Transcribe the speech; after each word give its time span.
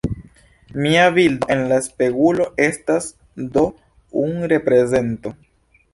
Mia 0.85 1.03
bildo 1.17 1.49
en 1.57 1.61
la 1.73 1.77
spegulo 1.89 2.47
estas 2.69 3.11
do 3.59 3.67
un 4.25 4.35
reprezento. 4.55 5.39